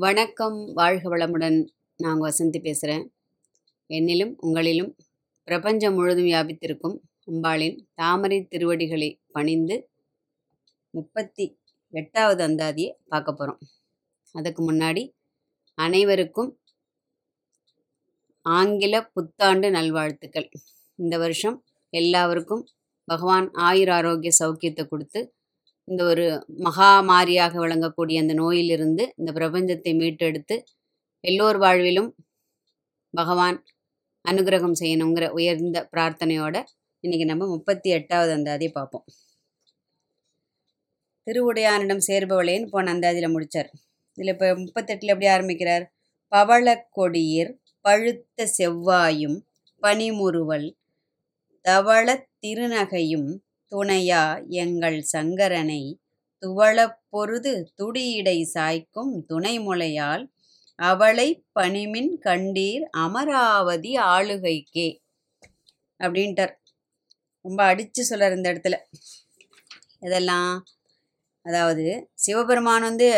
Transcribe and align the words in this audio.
வணக்கம் 0.00 0.72
வாழ்க 0.74 1.16
வளமுடன். 1.16 1.68
நான் 1.96 2.20
வசந்தி 2.20 2.58
பேசுகிறேன் 2.62 3.12
என்னிலும் 3.90 4.34
உங்களிலும் 4.42 4.90
பிரபஞ்சம் 5.44 5.94
முழுதும் 5.94 6.24
வியாபித்திருக்கும் 6.24 6.94
அம்பாளின் 7.26 7.78
தாமரை 7.94 8.46
திருவடிகளை 8.46 9.20
பணிந்து 9.32 9.90
முப்பத்தி 10.90 11.58
எட்டாவது 11.90 12.46
அந்தாதியை 12.46 12.92
பார்க்க 13.06 13.32
போகிறோம் 13.32 13.58
அதுக்கு 14.32 14.72
முன்னாடி 14.72 15.10
அனைவருக்கும் 15.74 16.60
ஆங்கில 18.42 19.02
புத்தாண்டு 19.06 19.70
நல்வாழ்த்துக்கள். 19.70 20.48
இந்த 20.94 21.18
வருஷம் 21.18 21.64
எல்லாருக்கும் 21.90 22.64
பகவான் 23.04 23.50
ஆயுர் 23.50 23.92
ஆரோக்கிய 23.92 24.32
சௌக்கியத்தை 24.44 24.86
கொடுத்து 24.86 25.34
இந்த 25.88 26.02
ஒரு 26.04 26.24
மகாமாரியாக 26.66 27.54
விளங்கக்கூடிய 27.64 28.22
அந்த 28.22 28.34
நோயிலிருந்து 28.34 29.04
இந்த 29.16 29.30
பிரபஞ்சத்தை 29.32 29.92
மீட்டெடுத்து 30.00 30.56
எல்லோர் 31.24 31.58
வாழ்விலும் 31.58 32.10
பகவான் 33.14 33.58
அனுகிரகம் 34.24 34.78
செய்யணுங்கிற 34.80 35.26
உயர்ந்த 35.30 35.78
பிரார்த்தனையோட 35.92 36.56
இன்னைக்கு 37.04 37.26
நம்ம 37.26 37.46
முப்பத்தி 37.46 37.88
எட்டாவது 37.90 38.32
அந்தாதியை 38.36 38.70
பார்ப்போம். 38.72 39.06
திருவுடையானிடம் 41.26 42.02
சேர்பவளேன்னு 42.08 42.68
போன 42.70 42.92
அந்தாதியில் 42.94 43.34
முடித்தார் 43.34 43.70
இதில் 44.18 44.32
இப்போ 44.34 44.46
முப்பத்தெட்டில் 44.62 45.12
எப்படி 45.14 45.28
ஆரம்பிக்கிறார்? 45.36 45.84
பவளக்கொடியிர் 46.32 47.50
பழுத்த 47.84 48.46
செவ்வாயும் 48.58 49.38
பனிமுறுவல் 49.82 50.68
தவள 51.64 52.06
திருநகையும் 52.40 53.28
துணையா 53.70 54.48
எங்கள் 54.48 55.06
சங்கரனை 55.16 55.94
துவளப் 56.46 56.98
பொருது 57.08 57.72
துடியிடை 57.82 58.48
சாய்க்கும் 58.54 59.22
துணைமுலையால் 59.28 60.28
அவளை 60.76 61.44
பணிமின் 61.60 62.10
கண்டீர் 62.24 62.82
அமராவதி 62.90 63.94
ஆளுகைக்கே. 63.96 64.98
அப்படின்ட்டார். 66.04 66.54
ரொம்ப 67.40 67.64
அடித்து 67.64 68.04
சொல்கிறார் 68.04 68.36
இந்த 68.36 68.52
இடத்துல. 68.52 68.76
இதெல்லாம் 70.00 70.64
அதாவது 71.42 72.10
சிவபெருமான் 72.14 72.82
வந்து 72.82 73.08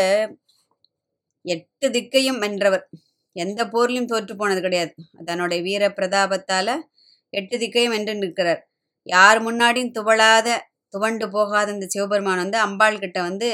எட்டு 1.43 1.89
திக்கையும் 1.89 2.39
வென்றவர். 2.39 2.91
எந்த 3.33 3.65
போர்லையும் 3.65 4.05
தோற்று 4.05 4.37
போனது 4.37 4.61
கிடையாது. 4.61 4.95
தன்னுடைய 5.25 5.63
வீர 5.63 5.93
பிரதாபத்தால் 5.93 6.91
எட்டு 7.31 7.59
திக்கையும் 7.59 7.89
வென்று 7.89 8.15
நிற்கிறார். 8.15 8.70
யார் 9.11 9.39
முன்னாடியும் 9.43 9.95
துவளாத 9.97 10.49
துவண்டு 10.95 11.27
போகாத 11.29 11.67
இந்த 11.73 11.87
சிவபெருமான் 11.87 12.43
வந்து 12.45 12.59
அம்பாள் 12.59 13.03
கிட்ட 13.03 13.19
வந்து 13.23 13.49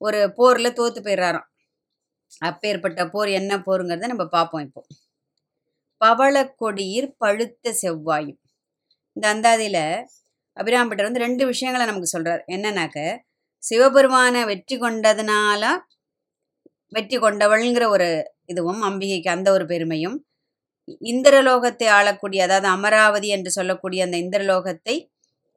ஒரு 0.00 0.20
போரில் 0.36 0.76
தோத்து 0.78 1.00
போயிடுறாராம் 1.00 1.48
அப்பேற்பட்ட 2.42 3.00
போர் 3.08 3.30
என்ன 3.30 3.52
போருங்கிறத 3.66 4.08
நம்ம 4.08 4.24
பார்ப்போம் 4.28 4.64
இப்போ. 4.66 4.80
பவளக்கொடியிர் 6.00 7.08
பழுத்த 7.18 7.74
செவ்வாயும். 7.82 8.38
இந்த 9.16 9.26
அந்தாதியில் 9.28 9.82
அபிராம்பட்டர் 10.56 11.08
வந்து 11.08 11.24
ரெண்டு 11.24 11.42
விஷயங்களை 11.46 11.84
நமக்கு 11.86 12.14
சொல்கிறார் 12.14 12.42
என்னன்னாக்க 12.48 12.98
சிவபெருமானை 13.62 14.40
வெற்றி 14.44 14.76
கொண்டதுனால 14.76 15.64
வெற்றி 16.92 17.16
கொண்டவள்ங்கிற 17.18 17.84
ஒரு 17.88 18.08
இதுவும் 18.44 18.80
அம்பிகைக்கு 18.82 19.28
அந்த 19.28 19.48
ஒரு 19.52 19.64
பெருமையும் 19.66 20.16
இந்திரலோகத்தை 21.10 21.88
ஆளக்கூடிய 21.98 22.40
அதாவது 22.46 22.68
அமராவதி 22.68 23.28
என்று 23.28 23.50
சொல்லக்கூடிய 23.50 24.00
அந்த 24.06 24.16
இந்திரலோகத்தை 24.24 24.96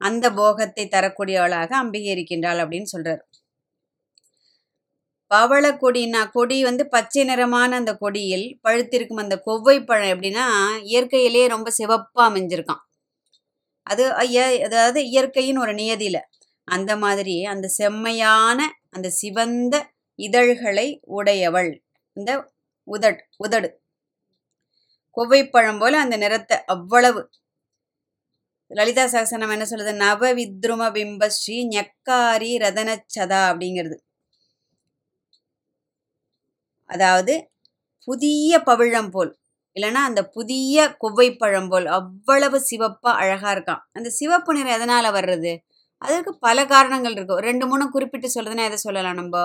அந்த 0.02 0.26
போகத்தை 0.40 0.86
தரக்கூடியவளாக 0.88 1.72
அம்பிகை 1.84 2.10
இருக்கின்றாள் 2.16 2.62
அப்படின்னு 2.64 2.90
சொல்றார். 2.96 3.22
பவள 5.32 5.66
கொடினா 5.84 6.22
கொடி 6.32 6.58
வந்து 6.64 6.84
பச்சை 6.88 7.24
நிறமான 7.24 7.72
அந்த 7.82 7.92
கொடியில் 8.04 8.46
பழுத்திருக்கும் 8.66 9.22
அந்த 9.24 9.36
கொவ்வை 9.48 9.78
பழம் 9.84 10.12
எப்படின்னா 10.14 10.46
இயற்கையிலேயே 10.92 11.48
ரொம்ப 11.48 11.70
சிவப்பாக 11.80 12.28
அமைஞ்சிருக்கான் 12.30 12.84
அது 13.88 14.04
ஐய 14.24 14.40
அதாவது 14.68 15.00
இயற்கையின் 15.12 15.60
ஒரு 15.64 15.74
நியதியில. 15.74 16.18
அந்த 16.68 16.92
மாதிரி 16.98 17.36
அந்த 17.54 17.68
செம்மையான 17.80 18.60
அந்த 18.96 19.08
சிவந்த 19.22 19.76
இதழ்களை 20.20 20.88
உடையவள். 21.18 21.72
இந்த 22.18 22.32
உதட் 22.88 23.22
உதடு. 23.46 23.70
கொவ்வைப்பழம் 25.18 25.80
போல 25.80 26.00
அந்த 26.00 26.18
நிறத்தை 26.18 26.58
அவ்வளவு. 26.68 27.22
லலிதா 28.72 29.04
சகசனம் 29.06 29.52
என்ன 29.52 29.66
சொல்லுது? 29.70 29.94
நவ 29.96 30.34
வித்ரும 30.34 30.90
பிம்பஸ்ரீ 30.92 31.58
ஞக்காரி 31.74 32.52
ரதனச்சதா 32.58 33.42
அப்படிங்கிறது. 33.52 33.98
அதாவது 36.90 37.34
புதிய 38.08 38.60
பவிழம் 38.66 39.12
போல். 39.12 39.32
இல்லைன்னா 39.76 40.02
அந்த 40.06 40.22
புதிய 40.30 40.78
கொவ்வைப்பழம் 41.00 41.70
போல் 41.70 41.88
அவ்வளவு 41.98 42.58
சிவப்பா 42.70 43.12
அழகா 43.22 43.50
இருக்கான் 43.52 43.84
அந்த 43.94 44.10
சிவப்பு 44.12 44.54
நிறம் 44.54 44.76
எதனால 44.78 45.06
வர்றது? 45.12 45.54
அதற்கு 46.02 46.32
பல 46.40 46.58
காரணங்கள் 46.66 47.16
இருக்கு. 47.16 47.36
ரெண்டு 47.42 47.66
மூணு 47.68 47.86
குறிப்பிட்டு 47.90 48.30
சொல்றதுன்னா 48.36 48.66
எதை 48.66 48.80
சொல்லலாம் 48.80 49.16
நம்ம? 49.16 49.36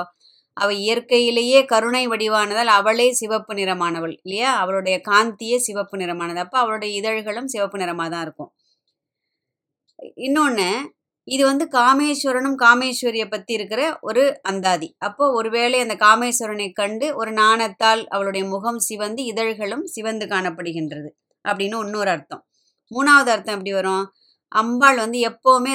அவள் 0.56 0.78
இயற்கையிலேயே 0.84 1.60
கருணை 1.64 2.02
வடிவானதால் 2.12 2.70
அவளே 2.78 3.08
சிவப்பு 3.20 3.52
நிறமானவள் 3.54 4.14
இல்லையா? 4.24 4.50
அவளுடைய 4.62 4.96
காந்தியே 5.10 5.58
சிவப்பு 5.66 5.96
நிறமானது. 6.02 6.40
அப்போ 6.44 6.58
அவளுடைய 6.58 6.90
இதழ்களும் 7.00 7.50
சிவப்பு 7.54 7.78
நிறமாக 7.82 8.08
தான் 8.08 8.24
இருக்கும். 8.26 8.50
இன்னொன்று 10.26 10.68
இது 11.28 11.42
வந்து 11.48 11.64
காமேஸ்வரனும் 11.76 12.56
காமேஸ்வரியை 12.62 13.26
பற்றி 13.28 13.52
இருக்கிற 13.58 13.82
ஒரு 14.00 14.22
அந்தாதி. 14.42 14.88
அப்போ 14.98 15.24
ஒருவேளை 15.38 15.78
அந்த 15.84 15.94
காமேஸ்வரனை 16.04 16.68
கண்டு 16.80 17.06
ஒரு 17.20 17.32
நாணத்தால் 17.32 18.02
அவளுடைய 18.14 18.44
முகம் 18.54 18.80
சிவந்து 18.88 19.22
இதழ்களும் 19.32 19.84
சிவந்து 19.94 20.26
காணப்படுகின்றது 20.26 21.10
அப்படின்னு 21.44 21.76
இன்னொரு 21.86 22.10
அர்த்தம். 22.14 22.42
மூணாவது 22.90 23.30
அர்த்தம் 23.34 23.56
எப்படி 23.56 23.74
வரும்? 23.78 24.04
அம்பாள் 24.52 24.98
வந்து 25.04 25.18
எப்போவுமே 25.30 25.72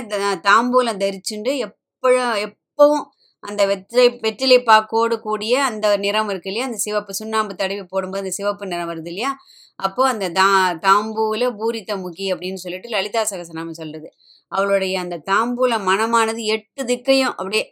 தாம்பூலம் 0.48 1.02
தரிச்சுண்டு 1.04 1.52
எப்பழும் 1.68 2.34
எப்பவும் 2.48 3.06
அந்த 3.46 3.62
வெற்றிலை 3.66 4.08
வெற்றிலை 4.24 4.58
பாக்கோடு 4.64 5.16
கூடிய 5.20 5.56
அந்த 5.64 5.88
நிறம் 5.98 6.30
இருக்கு 6.30 6.50
இல்லையா? 6.52 6.68
அந்த 6.68 6.80
சிவப்பு 6.86 7.14
சுண்ணாம்பு 7.14 7.54
தடவி 7.56 7.84
போடும்போது 7.86 8.24
அந்த 8.24 8.34
சிவப்பு 8.40 8.66
நிறம் 8.68 8.90
வருது 8.92 9.12
இல்லையா? 9.14 9.32
அப்போது 9.80 10.12
அந்த 10.14 10.26
தா 10.32 10.48
தாம்பூல 10.86 11.50
பூரித்த 11.60 11.94
முகி 11.98 12.28
அப்படின்னு 12.34 12.62
சொல்லிட்டு 12.66 12.90
லலிதா 12.90 13.22
சகசநாமம் 13.32 13.80
சொல்கிறது 13.80 14.10
அவளுடைய 14.52 14.96
அந்த 15.04 15.16
தாம்பூல 15.32 15.74
மனமானது 15.90 16.42
எட்டு 16.56 16.82
திக்கையும் 16.86 17.34
அப்படியே 17.40 17.64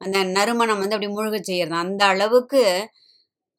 அந்த 0.00 0.18
நறுமணம் 0.36 0.80
வந்து 0.82 0.96
அப்படி 0.96 1.10
முழுக 1.12 1.38
செய்யறது. 1.42 1.76
அந்த 1.84 2.02
அளவுக்கு 2.06 2.62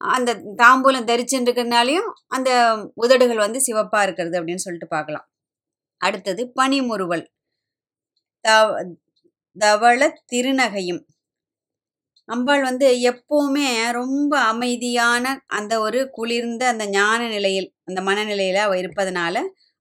அந்த 0.01 0.31
தாம்பூலம் 0.61 1.07
தரிச்சுட்டு 1.09 1.47
இருக்கிறதுனாலையும் 1.47 2.09
அந்த 2.27 2.49
உதடுகள் 2.95 3.43
வந்து 3.45 3.59
சிவப்பாக 3.61 4.05
இருக்கிறது 4.05 4.37
அப்படின்னு 4.39 4.65
சொல்லிட்டு 4.65 4.89
பார்க்கலாம். 4.89 5.25
அடுத்தது 6.01 6.41
பனிமுறுவல். 6.59 7.25
தவ 8.45 8.67
தவள 9.55 10.01
திருநகையும். 10.31 11.01
அம்பாள் 12.29 12.63
வந்து 12.63 12.87
எப்பவுமே 13.11 13.67
ரொம்ப 13.91 14.33
அமைதியான 14.51 15.25
அந்த 15.57 15.73
ஒரு 15.81 15.99
குளிர்ந்த 16.09 16.63
அந்த 16.73 16.85
ஞான 16.89 17.19
நிலையில் 17.27 17.67
அந்த 17.87 17.99
மனநிலையில் 18.01 18.59
அவள் 18.65 18.81
இருப்பதனால 18.83 19.35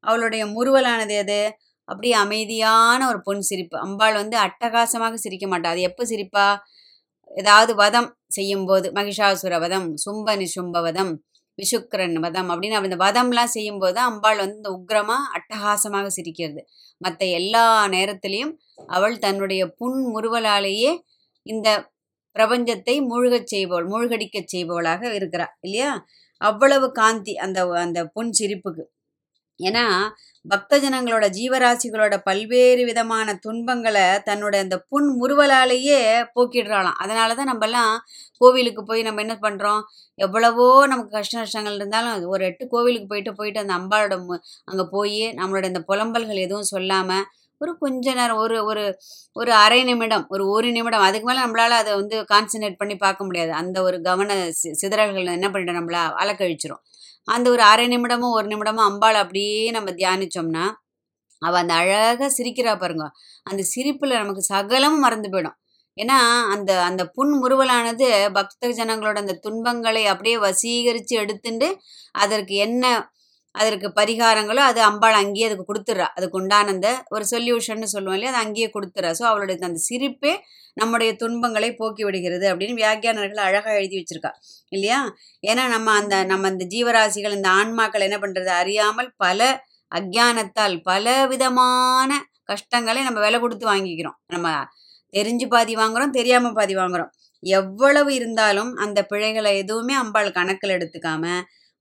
அவளுடைய 0.04 0.42
முறுவலானது 0.46 1.14
எது? 1.14 1.40
அப்படியே 1.88 2.14
அமைதியான 2.14 3.00
ஒரு 3.08 3.18
பொன் 3.20 3.42
சிரிப்பு. 3.42 3.76
அம்பாள் 3.78 4.14
வந்து 4.14 4.36
அட்டகாசமாக 4.36 5.18
சிரிக்க 5.24 5.46
மாட்டாள் 5.46 5.72
அது 5.72 5.82
எப்போ 5.82 6.04
சிரிப்பா? 6.04 6.46
ஏதாவது 7.30 7.72
வதம் 7.74 8.10
செய்யும்போது 8.28 8.86
மகிஷாசுர 8.92 9.54
வதம் 9.60 9.86
சும்ப 10.04 10.36
நிசும்ப 10.36 10.80
வதம் 10.80 11.12
விஷுக்கரன் 11.58 12.16
வதம் 12.24 12.48
அப்படின்னு 12.52 12.78
அந்த 12.80 12.98
வதம்லாம் 13.04 13.54
செய்யும்போது 13.56 13.98
அம்பாள் 14.00 14.36
வந்து 14.36 14.56
இந்த 14.56 14.70
உக்ரமாக 14.78 15.30
அட்டகாசமாக 15.36 16.10
சிரிக்கிறது. 16.16 16.60
மற்ற 17.00 17.20
எல்லா 17.38 17.64
நேரத்திலையும் 17.88 18.52
அவள் 18.88 19.16
தன்னுடைய 19.18 19.62
புன் 19.80 19.98
முறுவலாலேயே 20.14 20.92
இந்த 21.46 21.68
பிரபஞ்சத்தை 22.38 22.96
மூழ்கச் 23.10 23.50
செய்பவள் 23.52 23.88
மூழ்கடிக்கச் 23.92 24.52
செய்பவளாக 24.54 25.02
இருக்கிறாள் 25.14 25.54
இல்லையா? 25.60 25.90
அவ்வளவு 26.40 26.88
காந்தி 26.92 27.34
அந்த 27.46 27.60
அந்த 27.84 28.00
பொன் 28.16 28.32
சிரிப்புக்கு. 28.40 28.84
ஏன்னா 29.60 29.84
பக்தஜனங்களோட 30.44 31.26
ஜீவராசிகளோட 31.28 32.14
பல்வேறு 32.26 32.82
விதமான 32.84 33.34
துன்பங்களை 33.44 34.04
தன்னோட 34.28 34.54
அந்த 34.64 34.76
புன் 34.90 35.08
முறுவலாலேயே 35.20 35.98
போக்கிடுறாளாம். 36.36 36.98
அதனால 37.02 37.34
தான் 37.34 37.50
நம்மலாம் 37.52 37.94
கோவிலுக்கு 38.40 38.82
போய் 38.84 39.02
நம்ம 39.02 39.22
என்ன 39.22 39.36
பண்ணுறோம் 39.42 39.82
எவ்வளவோ 40.18 40.68
நமக்கு 40.86 41.12
கஷ்ட 41.16 41.36
நஷ்டங்கள் 41.38 41.76
இருந்தாலும் 41.76 42.30
ஒரு 42.34 42.44
எட்டு 42.44 42.66
கோவிலுக்கு 42.68 43.10
போயிட்டு 43.12 43.32
போயிட்டு 43.32 43.62
அந்த 43.64 43.74
அம்பாளோட 43.80 44.16
அங்கே 44.64 44.86
போய் 44.90 45.20
நம்மளோட 45.40 45.64
இந்த 45.64 45.82
புலம்பல்கள் 45.90 46.44
எதுவும் 46.46 46.70
சொல்லாமல் 46.70 47.26
ஒரு 47.60 47.72
கொஞ்ச 47.78 48.06
நேரம் 48.14 48.40
ஒரு 48.44 48.56
ஒரு 48.70 48.82
ஒரு 49.36 49.52
அரை 49.62 49.78
நிமிடம் 49.84 50.24
ஒரு 50.28 50.44
ஒரு 50.48 50.68
நிமிடம். 50.72 51.04
அதுக்கு 51.06 51.26
மேலே 51.28 51.40
நம்மளால் 51.44 51.76
அதை 51.80 51.92
வந்து 51.94 52.16
கான்சன்ட்ரேட் 52.32 52.78
பண்ணி 52.78 52.96
பார்க்க 52.96 53.24
முடியாது. 53.24 53.52
அந்த 53.52 53.76
ஒரு 53.82 53.96
கவன 54.00 54.30
சி 54.60 54.70
சிதறல்கள் 54.82 55.36
என்ன 55.38 55.48
பண்ணிட்டு 55.50 55.78
நம்மள 55.80 55.98
அலக்கழிச்சிரும். 56.22 56.82
அந்த 57.28 57.46
ஒரு 57.50 57.62
அரை 57.62 57.86
நிமிடமும் 57.88 58.36
ஒரு 58.38 58.46
நிமிடமும் 58.48 58.86
அம்பாள் 58.90 59.18
அப்படியே 59.22 59.70
நம்ம 59.70 59.90
தியானிச்சோம்னா 59.92 60.64
அவள் 61.42 61.60
அந்த 61.60 61.74
அழகாக 61.74 62.28
சிரிக்கிறா 62.38 62.72
பாருங்க. 62.78 63.04
அந்த 63.46 63.62
சிரிப்பில் 63.72 64.20
நமக்கு 64.22 64.42
சகலமும் 64.52 65.04
மறந்து 65.06 65.28
போயிடும். 65.28 65.56
ஏன்னா 65.96 66.16
அந்த 66.54 66.70
அந்த 66.82 67.02
புன்முறுவலானது 67.16 68.06
பக்த 68.32 68.68
ஜனங்களோட 68.78 69.16
அந்த 69.16 69.34
துன்பங்களை 69.44 70.02
அப்படியே 70.06 70.36
வசீகரித்து 70.38 71.14
எடுத்துட்டு 71.16 71.68
அதற்கு 72.24 72.54
என்ன 72.66 72.84
அதற்கு 73.58 73.88
பரிகாரங்களோ 74.00 74.62
அது 74.70 74.80
அம்பாள் 74.82 75.18
அங்கேயே 75.20 75.46
அதுக்கு 75.48 75.66
கொடுத்துட்றா. 75.70 76.06
அதுக்கு 76.16 76.38
உண்டான 76.40 76.72
அந்த 76.74 76.88
ஒரு 77.08 77.24
சொல்யூஷன் 77.30 77.92
சொல்லுவோம் 77.94 78.16
இல்லையா? 78.16 78.32
அது 78.32 78.42
அங்கேயே 78.44 78.68
கொடுத்துட்றா. 78.74 79.10
ஸோ 79.20 79.24
அவளுடைய 79.30 79.66
அந்த 79.70 79.80
சிரிப்பே 79.88 80.32
நம்முடைய 80.76 81.10
துன்பங்களை 81.16 81.70
போக்கி 81.74 82.02
விடுகிறது 82.04 82.46
அப்படின்னு 82.50 82.80
வியாக்கியானர்கள் 82.82 83.46
அழகாக 83.48 83.78
எழுதி 83.80 83.96
வச்சிருக்கா. 84.00 84.32
இல்லையா? 84.68 84.98
ஏன்னா 85.42 85.64
நம்ம 85.68 85.94
அந்த 86.00 86.16
நம்ம 86.24 86.48
அந்த 86.48 86.66
ஜீவராசிகள் 86.74 87.36
இந்த 87.38 87.48
ஆன்மாக்கள் 87.60 88.06
என்ன 88.08 88.18
பண்ணுறது 88.18 88.52
அறியாமல் 88.62 89.10
பல 89.16 89.40
அக்ஞானத்தால் 89.92 90.76
பல 90.82 91.06
விதமான 91.26 92.10
கஷ்டங்களை 92.44 93.00
நம்ம 93.02 93.18
விலை 93.20 93.38
கொடுத்து 93.40 93.66
வாங்கிக்கிறோம். 93.72 94.18
நம்ம 94.26 94.48
தெரிஞ்சு 95.14 95.46
பாதி 95.48 95.74
வாங்குறோம் 95.76 96.10
தெரியாமல் 96.10 96.56
பாதி 96.58 96.74
வாங்குறோம். 96.76 97.10
எவ்வளவு 97.42 98.10
இருந்தாலும் 98.14 98.70
அந்த 98.76 98.98
பிழைகளை 99.10 99.50
எதுவுமே 99.56 99.94
அம்பாள் 99.94 100.36
கணக்கில் 100.38 100.74
எடுத்துக்காம 100.76 101.24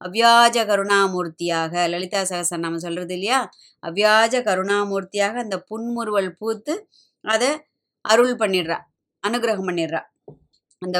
அவ்யாஜ 0.01 0.57
கருணாமூர்த்தியாக 0.69 1.73
லலிதா 1.93 2.21
சகசர் 2.31 2.63
நம்ம 2.65 2.81
சொல்கிறது 2.85 3.13
இல்லையா? 3.17 3.39
அவ்யாஜ 3.83 4.35
கருணாமூர்த்தியாக 4.47 5.35
அந்த 5.45 5.57
புன்முறுவல் 5.69 6.31
பூத்து 6.39 6.73
அதை 7.25 7.49
அருள் 8.05 8.35
பண்ணிடுறா 8.41 8.77
அனுகிரகம் 9.23 9.69
பண்ணிடுறா. 9.69 10.01
அந்த 10.81 10.97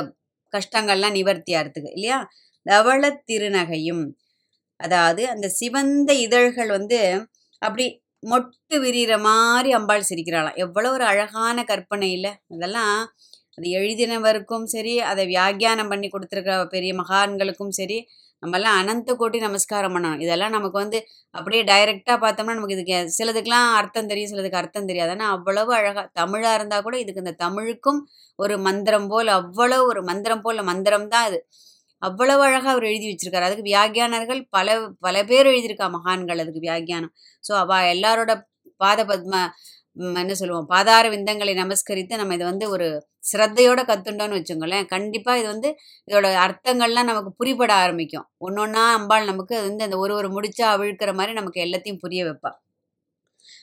கஷ்டங்கள்லாம் 0.54 1.18
நிவர்த்தி 1.20 1.52
ஆகிறதுக்கு 1.60 1.92
இல்லையா? 1.98 2.20
தவள 2.66 3.04
திருநகையும் 3.30 4.04
அதாவது 4.80 5.22
அந்த 5.34 5.48
சிவந்த 5.60 6.12
இதழ்கள் 6.26 6.72
வந்து 6.78 7.00
அப்படி 7.62 7.86
மொட்டு 8.24 8.76
விரிகிற 8.84 9.14
மாதிரி 9.28 9.70
அம்பாள் 9.78 10.10
சிரிக்கிறாளாம். 10.10 10.60
எவ்வளோ 10.66 10.90
ஒரு 10.96 11.06
அழகான 11.12 11.58
கற்பனை 11.64 12.10
இல்லை 12.18 12.32
அதெல்லாம் 12.54 12.96
அது 13.58 13.68
எழுதினவருக்கும் 13.78 14.66
சரி 14.66 14.94
அதை 15.12 15.24
வியாக்கியானம் 15.28 15.92
பண்ணி 15.92 16.08
கொடுத்துருக்க 16.10 16.56
பெரிய 16.76 16.92
மகான்களுக்கும் 16.94 17.74
சரி 17.80 17.98
நம்மெல்லாம் 18.44 18.78
அனந்த 18.82 19.12
கோட்டி 19.20 19.40
நமஸ்காரம் 19.46 19.94
பண்ணணும். 19.96 20.20
இதெல்லாம் 20.26 20.54
நமக்கு 20.56 20.78
வந்து 20.84 21.00
அப்படியே 21.36 21.62
டைரெக்டாக 21.72 22.18
பார்த்தோம்னா 22.24 22.56
நமக்கு 22.58 22.78
இதுக்கு 22.78 22.98
சிலதுக்கெலாம் 23.18 23.70
அர்த்தம் 23.80 24.10
தெரியும் 24.12 24.32
சிலதுக்கு 24.34 24.60
அர்த்தம் 24.62 24.90
தெரியாது. 24.92 25.14
ஆனால் 25.16 25.34
அவ்வளவு 25.38 25.72
அழகாக 25.80 26.06
தமிழாக 26.22 26.58
இருந்தால் 26.60 26.86
கூட 26.88 26.96
இதுக்கு 27.04 27.24
இந்த 27.26 27.36
தமிழுக்கும் 27.46 28.00
ஒரு 28.40 28.56
மந்திரம் 28.68 29.10
போல் 29.14 29.32
அவ்வளோ 29.40 29.80
ஒரு 29.92 30.02
மந்திரம் 30.12 30.44
போல் 30.46 30.62
மந்திரம் 30.72 31.08
தான் 31.16 31.28
அது 31.30 31.40
அவ்வளவு 32.02 32.44
அழகாக 32.48 32.72
அவர் 32.74 32.90
எழுதி 32.90 33.08
வச்சிருக்காரு. 33.10 33.48
அதுக்கு 33.48 33.66
வியாகியானர்கள் 33.72 34.42
பல 34.58 34.68
பல 35.06 35.16
பேர் 35.32 35.50
எழுதியிருக்கா 35.52 35.88
மகான்கள் 35.98 36.42
அதுக்கு 36.44 36.62
வியாகியானம் 36.68 37.14
ஸோ 37.44 37.54
அவ 37.64 37.80
எல்லாரோட 37.94 38.32
பாத 38.82 39.02
பத்ம 39.10 39.36
என்ன 39.98 40.34
சொல்லுவோம் 40.34 40.66
பாதார 40.66 41.10
விந்தங்களை 41.10 41.54
நமஸ்கரித்து 41.54 42.16
நம்ம 42.18 42.34
இதை 42.34 42.48
வந்து 42.48 42.70
ஒரு 42.70 42.88
சிரத்தையோட 43.32 43.82
கத்துண்டோன்னு 43.84 44.38
வச்சுங்களேன் 44.40 44.86
கண்டிப்பாக 44.86 45.40
இது 45.40 45.48
வந்து 45.48 45.70
இதோட 46.08 46.28
அர்த்தங்கள்லாம் 46.46 47.10
நமக்கு 47.12 47.32
புரிபட 47.40 47.72
ஆரம்பிக்கும். 47.74 48.28
ஒன்று 48.38 48.62
ஒன்றா 48.62 48.94
அம்பாள் 48.94 49.26
நமக்கு 49.26 49.56
அது 49.58 49.68
வந்து 49.68 49.84
அந்த 49.84 49.98
ஒரு 49.98 50.14
ஒரு 50.14 50.28
முடிச்சா 50.28 50.66
அவிழ்க்கிற 50.68 51.14
மாதிரி 51.14 51.34
நமக்கு 51.34 51.64
எல்லாத்தையும் 51.66 51.98
புரிய 51.98 52.26
வைப்பாள் 52.26 52.58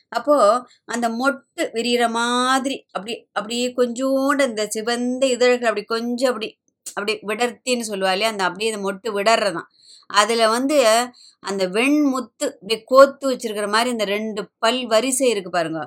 அப்போ 0.08 0.66
அந்த 0.84 1.08
மொட்டு 1.10 1.62
விரிகிற 1.74 2.08
மாதிரி 2.10 2.76
அப்படி 2.92 3.28
அப்படியே 3.32 3.68
கொஞ்சோண்டு 3.76 4.42
அந்த 4.42 4.66
சிவந்த 4.66 5.26
இதழ்கள் 5.26 5.68
அப்படி 5.68 5.84
கொஞ்சம் 5.84 6.28
அப்படி 6.28 6.48
அப்படி 6.86 7.18
விடர்த்தின்னு 7.26 7.88
சொல்லுவாளே 7.88 8.22
அந்த 8.22 8.44
அப்படியே 8.44 8.72
அந்த 8.72 8.82
மொட்டு 8.88 9.08
விடறதான் 9.12 9.68
அதில் 10.10 10.46
வந்து 10.46 10.78
அந்த 11.40 11.66
வெண்முத்து 11.68 12.46
அப்படியே 12.52 12.84
கோத்து 12.84 13.24
வச்சிருக்கிற 13.32 13.68
மாதிரி 13.68 13.90
இந்த 13.90 14.04
ரெண்டு 14.04 14.50
பல் 14.58 14.86
வரிசை 14.86 15.28
இருக்கு 15.28 15.50
பாருங்க. 15.50 15.80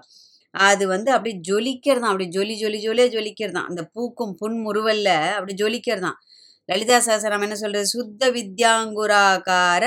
அது 0.53 0.83
வந்து 0.87 1.09
அப்படி 1.11 1.33
ஜொலிக்கிறதாம் 1.49 2.11
அப்படி 2.13 2.27
ஜொலி 2.37 2.55
ஜொலி 2.63 2.79
ஜொலியாக 2.85 3.11
ஜொலிக்கிறதாம் 3.15 3.69
அந்த 3.71 3.81
பூக்கும் 3.95 4.33
புன்முறுவல்ல 4.41 5.09
அப்படி 5.37 5.53
ஜொலிக்கிறதாம் 5.63 6.17
லலிதா 6.69 6.97
சஹஸ்ரம் 7.07 7.43
என்ன 7.45 7.55
சொல்றது? 7.55 7.87
சுத்த 7.87 8.29
வித்யாங்குராகார 8.31 9.83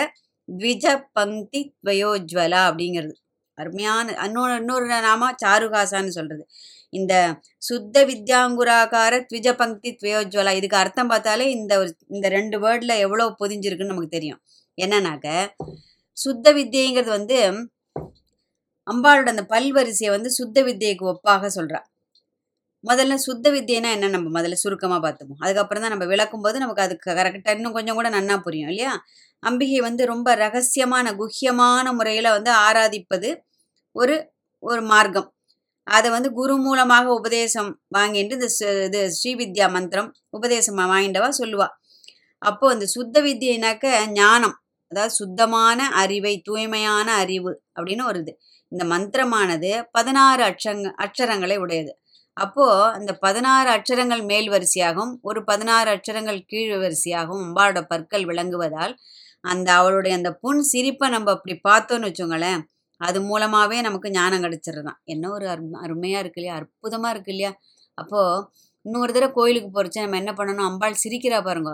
த்விஜ 0.49 0.85
பங்கி 1.13 1.61
துவயோஜ்வலா 1.79 2.61
அப்படிங்கிறது. 2.69 3.15
அருமையான 3.59 4.15
இன்னொரு 4.27 4.55
இன்னொரு 4.61 4.87
நாமா 5.09 5.29
சாருகாசான்னு 5.45 6.13
சொல்றது. 6.19 6.45
இந்த 6.93 7.15
சுத்த 7.63 8.05
வித்யாங்குராகார 8.11 9.15
த்விஜ 9.29 9.49
பங்கி 9.55 9.91
துவயோஜ்வலா 10.01 10.53
இதுக்கு 10.61 10.77
அர்த்தம் 10.77 11.11
பார்த்தாலே 11.13 11.47
இந்த 11.51 11.73
ஒரு 11.79 11.91
இந்த 12.09 12.27
ரெண்டு 12.29 12.59
வேர்டில் 12.65 12.95
எவ்வளோ 13.07 13.27
பொதிஞ்சிருக்குன்னு 13.43 13.93
நமக்கு 13.95 14.17
தெரியும். 14.19 14.41
என்னன்னாக்க 14.79 15.29
சுத்த 16.17 16.47
வித்தியங்கிறது 16.53 17.13
வந்து 17.19 17.39
அம்பாளோட 18.91 19.29
அந்த 19.35 19.45
பல்வரிசையை 19.55 20.11
வந்து 20.17 20.31
சுத்த 20.39 20.63
வித்தியைக்கு 20.69 21.05
ஒப்பாக 21.13 21.51
சொல்றா. 21.59 21.81
முதல்ல 22.85 23.15
சுத்த 23.25 23.47
வித்தியனா 23.55 23.89
என்ன 23.97 24.11
நம்ம 24.15 24.29
முதல்ல 24.37 24.57
சுருக்கமாக 24.63 25.01
பார்த்துப்போம். 25.05 25.41
அதுக்கப்புறம் 25.45 25.83
தான் 25.85 25.93
நம்ம 25.95 26.07
விளக்கும் 26.13 26.45
போது 26.45 26.57
நமக்கு 26.63 26.85
அதுக்கு 26.87 27.09
கரெக்டாக 27.19 27.57
இன்னும் 27.57 27.77
கொஞ்சம் 27.79 27.99
கூட 27.99 28.09
நன்னா 28.17 28.37
புரியும் 28.47 28.71
இல்லையா? 28.73 28.93
அம்பிகை 29.43 29.81
வந்து 29.89 30.03
ரொம்ப 30.13 30.29
ரகசியமான 30.45 31.13
குஹ்யமான 31.21 31.87
முறையில் 31.99 32.35
வந்து 32.37 32.51
ஆராதிப்பது 32.67 33.31
ஒரு 33.97 34.17
ஒரு 34.63 34.83
மார்க்கம். 34.93 35.29
அதை 35.87 36.09
வந்து 36.11 36.29
குரு 36.33 36.55
மூலமாக 36.65 37.07
உபதேசம் 37.19 37.71
வாங்கிட்டு 37.97 38.35
இந்த 38.39 38.49
இது 38.89 39.01
ஸ்ரீவித்யா 39.19 39.67
மந்திரம் 39.77 40.11
உபதேசம் 40.31 40.81
வாங்கிட்டவா 40.95 41.31
சொல்லுவா. 41.41 41.69
அப்போ 42.43 42.67
அந்த 42.75 42.87
சுத்த 42.97 43.17
வித்தியனாக்க 43.21 43.87
ஞானம் 44.21 44.57
அதாவது 44.93 45.15
சுத்தமான 45.15 45.81
அறிவை 46.03 46.35
தூய்மையான 46.49 47.09
அறிவு 47.23 47.53
அப்படின்னு 47.77 48.05
ஒரு 48.05 48.21
இது. 48.21 48.33
இந்த 48.73 48.85
மந்திரமானது 48.85 49.71
பதினாறு 49.91 50.43
அட்சங் 50.43 50.83
அட்சரங்களை 51.05 51.57
உடையது. 51.57 51.93
அப்போ 52.37 52.67
அந்த 52.93 53.13
பதினாறு 53.19 53.69
அட்சரங்கள் 53.71 54.23
மேல் 54.25 54.49
வரிசையாகவும் 54.51 55.13
ஒரு 55.21 55.41
பதினாறு 55.45 55.89
அட்சரங்கள் 55.91 56.39
கீழ் 56.47 56.75
வரிசையாகவும் 56.77 57.43
அம்பாவோட 57.47 57.81
பற்கள் 57.83 58.25
விளங்குவதால் 58.25 58.95
அந்த 59.45 59.69
அவளுடைய 59.73 60.15
அந்த 60.17 60.31
புன் 60.43 60.63
சிரிப்பை 60.63 61.09
நம்ம 61.09 61.31
அப்படி 61.31 61.55
பார்த்தோன்னு 61.69 62.09
வச்சுங்களேன் 62.09 62.63
அது 63.01 63.19
மூலமாகவே 63.23 63.77
நமக்கு 63.81 64.09
ஞானம் 64.11 64.43
கிடைச்சிருதான் 64.45 64.99
என்ன 65.05 65.31
ஒரு 65.31 65.47
அரும 65.49 65.79
அருமையாக 65.83 66.23
இருக்கு 66.23 66.41
இல்லையா? 66.41 66.57
அற்புதமாக 66.57 67.13
இருக்கு 67.15 67.33
இல்லையா? 67.33 67.53
அப்போது 67.99 68.45
இன்னொரு 68.85 69.13
தடவை 69.13 69.31
கோயிலுக்கு 69.33 69.71
போகிறச்ச 69.71 69.99
நம்ம 70.01 70.17
என்ன 70.17 70.33
பண்ணணும்? 70.33 70.69
அம்பாள் 70.71 71.01
சிரிக்கிறா 71.05 71.39
பாருங்க. 71.45 71.73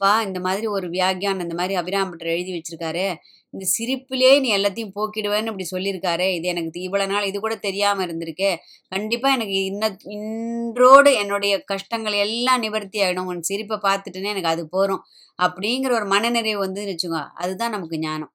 பா 0.00 0.10
இந்த 0.22 0.38
மாதிரி 0.40 0.66
ஒரு 0.66 0.86
வியாக்கியானம் 0.90 1.40
இந்த 1.40 1.54
மாதிரி 1.54 1.74
அபிராம்பட்டர் 1.80 2.34
எழுதி 2.34 2.52
வச்சிருக்காரு 2.56 3.06
இந்த 3.54 3.64
சிரிப்பிலே 3.72 4.32
நீ 4.40 4.48
எல்லாத்தையும் 4.56 4.94
போக்கிடுவேன்னு 4.94 5.50
இப்படி 5.52 5.66
சொல்லியிருக்காரு 5.70 6.26
இது 6.34 6.46
எனக்கு 6.48 6.80
இவ்வளோ 6.80 7.06
நாள் 7.06 7.26
இது 7.26 7.38
கூட 7.40 7.54
தெரியாமல் 7.58 8.04
இருந்திருக்கு 8.06 8.50
கண்டிப்பாக 8.92 9.36
எனக்கு 9.36 9.56
இன்ன 9.64 9.84
இன்றோடு 10.16 11.12
என்னுடைய 11.14 11.54
கஷ்டங்கள் 11.64 12.16
எல்லாம் 12.18 12.60
நிவர்த்தி 12.60 13.00
ஆகிடும் 13.00 13.30
உன் 13.30 13.42
சிரிப்பை 13.42 13.78
பார்த்துட்டுனே 13.82 14.32
எனக்கு 14.32 14.52
அது 14.52 14.64
போகிறோம் 14.68 15.02
அப்படிங்கிற 15.38 15.92
ஒரு 15.92 16.06
மனநிறைவு 16.06 16.60
வந்து 16.60 16.86
வச்சுக்கோ 16.86 17.22
அதுதான் 17.36 17.70
நமக்கு 17.70 17.98
ஞானம் 18.00 18.32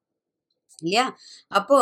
இல்லையா? 0.82 1.06
அப்போ 1.52 1.78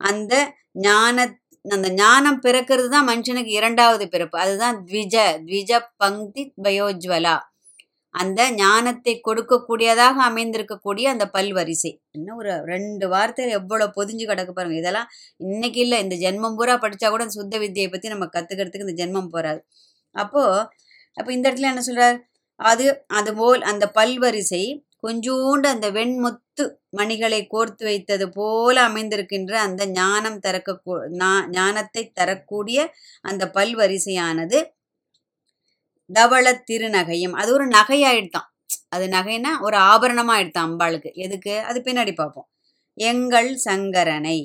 அந்த 0.00 0.34
ஞான 0.82 1.16
அந்த 1.64 1.88
ஞானம் 1.94 2.40
பிறக்கிறது 2.40 2.88
தான் 2.88 3.08
மனுஷனுக்கு 3.08 3.52
இரண்டாவது 3.52 4.04
பிறப்பு 4.08 4.36
அதுதான் 4.38 4.76
த்விஜ 4.84 5.16
த்விஜ 5.44 5.72
பங்கி 5.96 6.42
பயோஜ்வலா 6.64 7.36
அந்த 8.14 8.40
ஞானத்தை 8.56 9.12
கொடுக்கக்கூடியதாக 9.26 10.16
அமைந்திருக்கக்கூடிய 10.28 11.04
அந்த 11.12 11.24
பல் 11.30 11.52
வரிசை 11.52 11.92
என்ன 12.16 12.34
ஒரு 12.34 12.52
ரெண்டு 12.64 13.06
வார்த்தையில் 13.08 13.56
எவ்வளோ 13.58 13.86
பொதிஞ்சு 13.98 14.24
கிடக்கு 14.26 14.52
பாருங்க. 14.52 14.78
இதெல்லாம் 14.82 15.10
இன்னைக்கு 15.40 15.80
இல்லை. 15.80 15.98
இந்த 16.04 16.16
ஜென்மம் 16.24 16.56
பூரா 16.58 16.74
படித்தா 16.76 17.10
கூட 17.10 17.26
சுத்த 17.36 17.58
வித்தியை 17.58 17.88
பற்றி 17.90 18.08
நம்ம 18.08 18.28
கற்றுக்கிறதுக்கு 18.36 18.86
இந்த 18.88 18.96
ஜென்மம் 19.02 19.30
போகாது 19.30 19.62
அப்போது 20.14 20.66
அப்போ 21.16 21.30
இந்த 21.32 21.46
இடத்துல 21.48 21.72
என்ன 21.72 21.82
சொல்கிறார் 21.82 22.18
அது 22.60 22.86
அதுபோல் 23.18 23.62
அந்த 23.62 23.84
பல்வரிசை 23.98 24.62
கொஞ்சோண்டு 25.02 25.66
அந்த 25.68 25.86
வெண்முத்து 25.90 26.64
மணிகளை 26.90 27.38
கோர்த்து 27.46 27.84
வைத்தது 27.84 28.26
போல 28.30 28.76
அமைந்திருக்கின்ற 28.88 29.52
அந்த 29.66 29.82
ஞானம் 29.92 30.40
தரக்க 30.40 30.96
ஞானத்தை 31.50 32.02
தரக்கூடிய 32.12 32.78
அந்த 33.24 33.44
பல்வரிசையானது 33.54 34.58
தவள 36.14 36.62
திருநகையும். 36.70 37.32
அது 37.32 37.52
ஒரு 37.52 37.68
நகையாயிடுதான். 37.68 38.48
அது 38.88 39.06
நகைன்னா 39.06 39.52
ஒரு 39.60 39.76
ஆபரணமா 39.78 40.32
ஆயிடுதான் 40.36 40.68
அம்பாளுக்கு. 40.68 41.12
எதுக்கு? 41.14 41.60
அது 41.60 41.80
பின்னாடி 41.84 42.14
பார்ப்போம். 42.14 42.48
எங்கள் 42.94 43.60
சங்கரனை. 43.64 44.38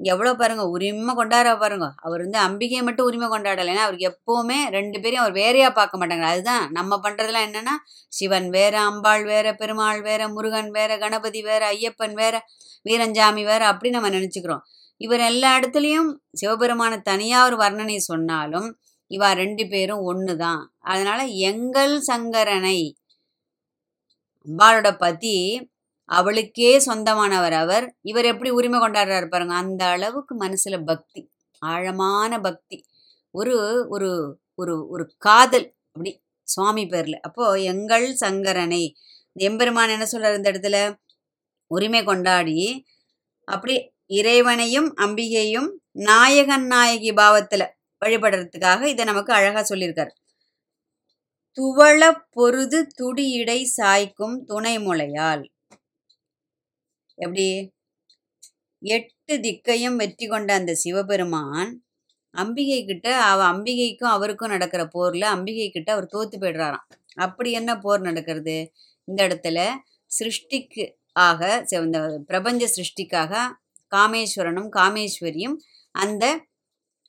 எவ்வளோ 0.00 0.34
பாருங்க 0.34 0.64
உரிமை 0.64 1.14
கொண்டாட 1.14 1.56
பாருங்க. 1.56 1.92
அவர் 1.96 2.22
வந்து 2.26 2.38
அம்பிகையை 2.40 2.82
மட்டும் 2.82 3.06
உரிமை 3.06 3.28
கொண்டாடலை. 3.28 3.70
ஏன்னா 3.72 3.84
அவருக்கு 3.86 4.08
எப்பவுமே 4.08 4.58
ரெண்டு 4.70 4.96
பேரையும் 5.00 5.20
அவர் 5.20 5.32
வேறையா 5.32 5.70
பார்க்க 5.70 5.98
மாட்டாங்க. 5.98 6.20
அதுதான் 6.20 6.70
நம்ம 6.70 7.00
பண்றதுலாம் 7.02 7.46
என்னன்னா 7.46 7.74
சிவன் 8.08 8.48
வேற 8.50 8.80
அம்பாள் 8.80 9.24
வேற 9.24 9.54
பெருமாள் 9.54 10.02
வேற 10.02 10.28
முருகன் 10.28 10.70
வேற 10.70 10.98
கணபதி 10.98 11.42
வேற 11.42 11.72
ஐயப்பன் 11.72 12.12
வேற 12.12 12.44
வீரஞ்சாமி 12.88 13.44
வேற 13.44 13.66
அப்படி 13.66 13.92
நம்ம 13.92 14.10
நினைச்சுக்கிறோம். 14.10 14.60
இவர் 14.96 15.20
எல்லா 15.20 15.58
இடத்துலையும் 15.58 16.10
சிவபெருமான 16.40 17.02
தனியா 17.02 17.44
ஒரு 17.44 17.56
வர்ணனை 17.56 17.96
சொன்னாலும் 17.96 18.68
இவா 19.10 19.34
ரெண்டு 19.34 19.66
பேரும் 19.68 19.98
ஒன்று 20.00 20.36
தான் 20.36 20.62
அதனால 20.78 21.24
எங்கள் 21.24 22.00
சங்கரனை 22.06 22.78
அம்பாளோட 24.46 24.98
பதி 24.98 25.36
அவளுக்கே 26.08 26.78
சொந்தமானவர் 26.78 27.52
அவர். 27.52 27.96
இவர் 28.00 28.24
எப்படி 28.24 28.50
உரிமை 28.50 28.78
கொண்டாடுறாரு 28.80 29.28
பாருங்க. 29.28 29.54
அந்த 29.54 29.84
அளவுக்கு 29.86 30.34
மனசுல 30.40 30.84
பக்தி. 30.84 31.20
ஆழமான 31.62 32.40
பக்தி. 32.40 32.78
ஒரு 33.30 33.86
ஒரு 33.88 34.10
ஒரு 34.54 34.88
ஒரு 34.88 35.14
காதல். 35.18 35.66
அப்படி 35.92 36.12
சுவாமி 36.48 36.84
பேர்ல. 36.84 37.16
அப்போ 37.20 37.44
எங்கள் 37.62 38.06
சங்கரனை 38.20 38.82
இந்த 39.36 39.42
எம்பெருமான் 39.48 39.88
என்ன 39.88 40.06
சொல்றாரு 40.12 40.36
இந்த 40.36 40.52
இடத்துல? 40.52 40.78
உரிமை 41.70 42.04
கொண்டாடி 42.04 42.60
அப்படி 43.48 43.74
இறைவனையும் 44.10 44.88
அம்பிகையும் 44.96 45.68
நாயகன் 46.06 46.66
நாயகி 46.66 47.10
பாவத்துல 47.12 47.62
வழிபடுறதுக்காக 48.02 48.82
இதை 48.86 49.04
நமக்கு 49.04 49.32
அழகா 49.32 49.62
சொல்லியிருக்காரு. 49.68 50.12
துவள 51.58 52.02
பொருது 52.30 52.78
துடியிடை 52.98 53.60
சாய்க்கும் 53.76 54.36
துணைமுலையால் 54.48 55.44
எப்படி? 57.18 57.46
எட்டு 58.82 59.34
திக்கையும் 59.36 59.96
வெற்றி 59.96 60.26
கொண்ட 60.26 60.50
அந்த 60.54 60.72
சிவபெருமான் 60.74 61.70
அம்பிகை 62.34 62.80
கிட்ட 62.84 63.06
அவ 63.24 63.40
அம்பிகைக்கும் 63.52 64.12
அவருக்கும் 64.16 64.50
நடக்கிற 64.50 64.82
போர்ல 64.94 65.24
அம்பிகை 65.34 65.68
கிட்ட 65.70 65.88
அவர் 65.92 66.12
தோத்து 66.12 66.36
போயிடுறாராம். 66.40 66.86
அப்படி 67.16 67.50
என்ன 67.52 67.70
போர் 67.78 68.00
நடக்கிறது? 68.00 68.56
இந்த 69.08 69.20
இடத்துல 69.28 69.58
சிருஷ்டிக்கு 70.10 70.84
ஆக 71.12 71.66
இந்த 71.84 72.00
பிரபஞ்ச 72.26 72.64
சிருஷ்டிக்காக 72.76 73.32
காமேஸ்வரனும் 73.96 74.70
காமேஸ்வரியும் 74.76 75.56
அந்த 75.94 76.24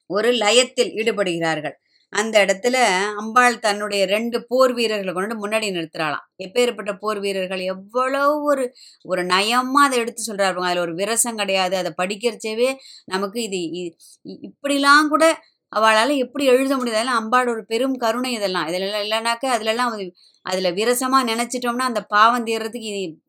ஒரு 0.08 0.32
லயத்தில் 0.32 0.92
ஈடுபடுகிறார்கள். 0.92 1.72
அந்த 2.10 2.46
இடத்துல 2.46 2.74
அம்பாள் 3.18 3.60
தன்னுடைய 3.60 4.06
ரெண்டு 4.06 4.46
போர் 4.48 4.74
வீரர்களை 4.74 5.14
கொண்டு 5.14 5.48
முன்னாடி 5.48 5.66
நிறுத்துறாளாம். 5.72 6.26
எப்பேற்பட்ட 6.44 6.98
போர் 7.00 7.20
வீரர்கள்? 7.20 7.60
எவ்வளவு 7.60 8.44
ஒரு 8.44 8.74
ஒரு 9.04 9.24
நயமா 9.24 9.84
அதை 9.84 10.00
எடுத்து 10.00 10.34
சொல்றாரு 10.34 10.54
அதுல 10.54 10.82
ஒரு 10.82 10.94
விரசம் 10.94 11.36
கிடையாது. 11.36 11.78
அதை 11.78 11.94
படிக்கிறச்சவே 11.98 12.76
நமக்கு 13.06 13.42
இது 13.50 13.58
இ- 13.58 13.96
இ- 14.30 14.50
இப்படிலாம் 14.50 15.08
கூட 15.08 15.44
அவளால 15.76 16.18
எப்படி 16.18 16.46
எழுத 16.46 16.78
முடியுது? 16.78 16.90
அதெல்லாம் 16.90 17.18
அம்பாள் 17.18 17.48
ஒரு 17.48 17.66
பெரும் 17.66 17.96
கருணை 17.96 18.34
இதெல்லாம். 18.34 18.68
இதில் 18.68 18.82
எல்லாம் 18.82 19.24
இல்லைனாக்க 19.24 19.46
அதுல 19.46 19.70
எல்லாம் 19.70 19.98
அது- 19.98 20.12
அதுல 20.42 20.72
விரசமா 20.72 21.30
நினைச்சிட்டோம்னா 21.30 21.86
அந்த 21.90 22.02
பாவம் 22.02 22.46
தீர்றதுக்கு 22.46 22.82
இது 22.82 23.22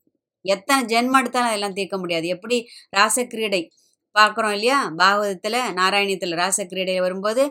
எத்தனை 0.42 0.84
ஜென்மம் 0.84 1.18
எடுத்தாலும் 1.18 1.48
அதெல்லாம் 1.48 1.72
தீர்க்க 1.72 1.98
முடியாது. 1.98 2.26
எப்படி 2.26 2.66
ராசக்கிரீடை 2.96 3.68
பார்க்குறோம் 4.14 4.54
இல்லையா? 4.56 4.78
பாகவதத்தில் 4.98 5.58
நாராயணியத்துல 5.78 6.38
ராசக்கிரீடையில் 6.40 7.00
வரும்போது 7.00 7.42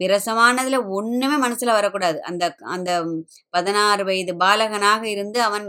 விரசமானதில் 0.00 0.78
ஒன்றுமே 0.90 1.36
மனசில் 1.36 1.76
வரக்கூடாது. 1.78 2.18
அந்த 2.22 2.44
அந்த 2.74 2.90
பதினாறு 3.50 4.04
வயது 4.04 4.34
பாலகனாக 4.36 5.02
இருந்து 5.08 5.38
அவன் 5.42 5.66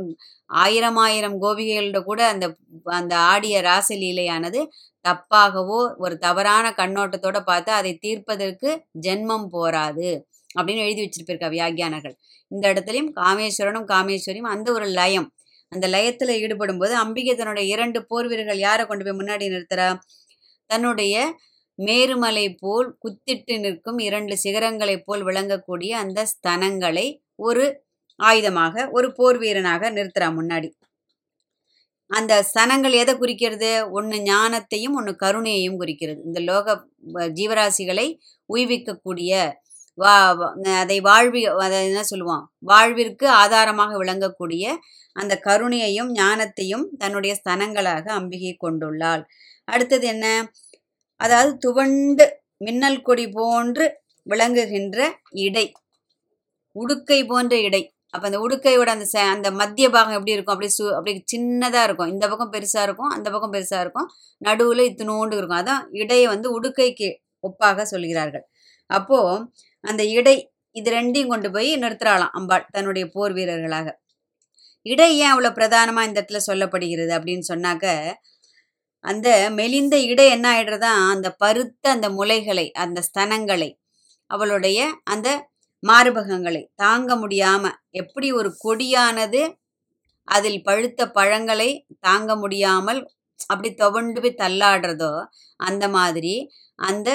ஆயிரம் 0.60 0.98
ஆயிரம் 0.98 1.38
கோபிகைகளோட 1.42 2.00
கூட 2.04 2.22
அந்த 2.28 2.46
அந்த 2.94 3.14
ஆடிய 3.32 3.56
ராசலீலையானது 3.62 4.62
தப்பாகவோ 5.06 5.80
ஒரு 5.98 6.16
தவறான 6.18 6.66
கண்ணோட்டத்தோட 6.80 7.40
பார்த்து 7.44 7.72
அதை 7.72 7.94
தீர்ப்பதற்கு 8.06 8.70
ஜென்மம் 9.02 9.48
போராது 9.50 10.10
அப்படின்னு 10.56 10.84
எழுதி 10.86 11.02
வச்சிருப்பிருக்கா 11.04 11.50
வியாகியானர்கள் 11.56 12.16
இந்த 12.52 12.66
இடத்துலையும் 12.74 13.12
காமேஸ்வரனும் 13.20 13.88
காமேஸ்வரியும் 13.94 14.52
அந்த 14.54 14.68
ஒரு 14.72 14.86
லயம். 15.00 15.28
அந்த 15.72 15.86
லயத்துல 15.88 16.36
ஈடுபடும் 16.44 16.78
போது 16.78 16.94
அம்பிகை 16.96 17.34
தன்னுடைய 17.36 17.66
இரண்டு 17.74 18.00
போர் 18.06 18.28
வீரர்கள் 18.28 18.60
யாரை 18.60 18.84
கொண்டு 18.86 19.04
போய் 19.06 19.20
முன்னாடி 19.20 19.46
நிறுத்துறா? 19.54 19.88
தன்னுடைய 20.68 21.36
மேருமலை 21.78 22.56
போல் 22.60 22.98
குத்திட்டு 22.98 23.60
நிற்கும் 23.60 23.98
இரண்டு 23.98 24.38
சிகரங்களைப் 24.44 25.02
போல் 25.06 25.24
விளங்கக்கூடிய 25.24 25.90
அந்த 25.90 26.26
ஸ்தனங்களை 26.26 27.22
ஒரு 27.36 27.86
ஆயுதமாக 28.24 28.90
ஒரு 28.92 29.12
போர் 29.12 29.38
வீரனாக 29.38 29.92
நிறுத்துறா 29.92 30.34
முன்னாடி. 30.34 30.72
அந்த 32.08 32.46
ஸ்தனங்கள் 32.54 32.92
எதை 32.92 33.18
குறிக்கிறது? 33.18 33.92
ஒன்று 33.92 34.18
ஞானத்தையும் 34.18 34.94
ஒன்று 34.94 35.16
கருணையையும் 35.22 35.78
குறிக்கிறது. 35.78 36.22
இந்த 36.24 36.40
லோக 36.40 36.88
ஜீவராசிகளை 37.14 38.18
உய்விக்கக்கூடிய 38.54 39.52
வா 39.94 40.40
வா- 40.40 40.76
அதை 40.76 41.02
வாழ்வி 41.02 41.46
அதை 41.46 41.86
என்ன 41.86 42.04
சொல்லுவோம் 42.04 42.54
வாழ்விற்கு 42.60 43.30
ஆதாரமாக 43.30 44.04
விளங்கக்கூடிய 44.04 44.76
அந்த 45.14 45.40
கருணையையும் 45.44 46.12
ஞானத்தையும் 46.14 46.86
தன்னுடைய 46.98 47.42
ஸ்தனங்களாக 47.44 48.10
அம்பிகை 48.10 48.58
கொண்டுள்ளாள். 48.62 49.24
அடுத்தது 49.68 50.08
என்ன? 50.08 50.52
அதாவது 51.16 51.58
துவண்டு 51.58 52.42
மின்னல் 52.58 53.02
கொடி 53.02 53.30
போன்று 53.30 54.00
விளங்குகின்ற 54.24 55.20
இடை. 55.30 55.72
உடுக்கை 56.72 57.26
போன்ற 57.26 57.60
இடை. 57.62 57.96
அப்போ 58.10 58.26
அந்த 58.26 58.40
உடுக்கையோட 58.40 58.86
அந்த 58.86 59.08
ச- 59.14 59.30
அந்த 59.30 59.52
மத்திய 59.52 59.90
பாகம் 59.90 60.12
எப்படி 60.12 60.32
இருக்கும்? 60.32 60.54
அப்படி 60.54 60.74
சு 60.78 60.90
அப்படி 60.90 61.24
சின்னதாக 61.36 61.84
இருக்கும். 61.84 62.08
இந்த 62.08 62.28
பக்கம் 62.28 62.52
பெருசாக 62.52 62.82
இருக்கும் 62.82 63.10
அந்த 63.10 63.32
பக்கம் 63.32 63.54
பெருசாக 63.54 63.80
இருக்கும். 63.80 64.10
நடுவில் 64.38 64.80
இத்தினோண்டு 64.80 65.38
இருக்கும். 65.38 65.58
அதான் 65.58 65.88
இடையை 65.92 66.28
வந்து 66.28 66.62
உடுக்கைக்கு 66.62 67.16
ஒப்பாக 67.40 67.82
சொல்கிறார்கள். 67.82 68.50
அப்போது 68.88 69.52
அந்த 69.82 70.06
இடை 70.06 70.52
இது 70.72 70.92
ரெண்டையும் 70.92 71.28
கொண்டு 71.28 71.52
போய் 71.52 71.78
நிறுத்துறாளாம் 71.78 72.30
அம்பாள் 72.32 72.68
தன்னுடைய 72.72 73.08
போர் 73.12 73.34
வீரர்களாக. 73.34 74.02
இடை 74.82 75.18
ஏன் 75.18 75.34
அவ்வளோ 75.34 75.54
பிரதானமாக 75.54 76.08
இந்த 76.08 76.26
இடத்துல 76.30 76.40
சொல்லப்படுகிறது 76.52 77.14
அப்படின்னு 77.18 77.42
சொன்னாக்க 77.54 78.14
அந்த 79.08 79.28
மெலிந்த 79.50 79.96
இடை 80.04 80.26
என்ன 80.28 80.46
ஆயிடுறதா? 80.54 80.94
அந்த 81.14 81.28
பருத்த 81.36 81.84
அந்த 81.90 82.08
முலைகளை 82.10 82.66
அந்த 82.76 83.00
ஸ்தனங்களை 83.02 83.70
அவளுடைய 84.30 84.80
அந்த 85.06 85.28
மார்பகங்களை 85.84 86.62
தாங்க 86.76 87.12
முடியாம 87.16 87.64
எப்படி 87.92 88.28
ஒரு 88.32 88.50
கொடியானது 88.64 89.42
அதில் 90.28 90.62
பழுத்த 90.64 91.02
பழங்களை 91.10 91.70
தாங்க 92.00 92.32
முடியாமல் 92.36 93.00
அப்படி 93.50 93.70
துவண்டு 93.74 94.20
போய் 94.22 94.40
தள்ளாடுறதோ 94.40 95.12
அந்த 95.60 95.86
மாதிரி 95.90 96.36
அந்த 96.80 97.10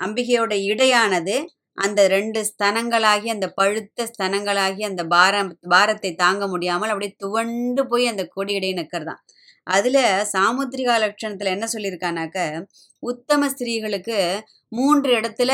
அம்பிகையோட 0.00 0.54
இடையானது 0.64 1.36
அந்த 1.78 2.00
ரெண்டு 2.08 2.40
ஸ்தனங்களாகி 2.44 3.28
அந்த 3.32 3.46
பழுத்த 3.52 4.06
ஸ்தனங்களாகி 4.06 4.82
அந்த 4.82 5.02
பாரம் 5.06 5.50
பாரத்தை 5.68 6.10
தாங்க 6.14 6.44
முடியாமல் 6.46 6.88
அப்படியே 6.88 7.12
துவண்டு 7.18 7.82
போய் 7.86 8.06
அந்த 8.06 8.24
கொடி 8.28 8.52
இடை 8.54 8.70
நிற்கிறதான் 8.72 9.20
அதில் 9.66 10.02
சாமுத்திரிகா 10.32 10.94
லட்சணத்தில் 11.04 11.54
என்ன 11.54 11.66
சொல்லியிருக்கானாக்க 11.72 12.38
உத்தம 13.02 13.48
ஸ்திரீகளுக்கு 13.48 14.18
மூன்று 14.72 15.10
இடத்துல 15.20 15.52